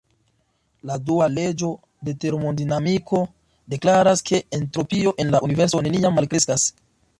La 0.89 0.95
dua 1.09 1.27
leĝo 1.33 1.69
de 2.07 2.15
termodinamiko 2.23 3.21
deklaras, 3.75 4.25
ke 4.31 4.41
entropio 4.61 5.15
en 5.25 5.33
la 5.37 5.45
Universo 5.51 5.87
neniam 5.91 6.21
malkreskas. 6.21 6.69